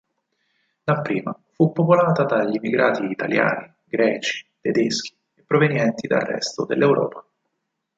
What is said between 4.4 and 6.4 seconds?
tedeschi e provenienti dal